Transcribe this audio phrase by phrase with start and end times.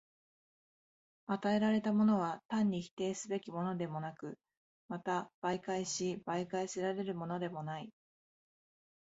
[1.27, 4.39] 与えられたものは単に否定すべきものでもなく、
[4.87, 7.91] また媒介し媒介せられるものでもない。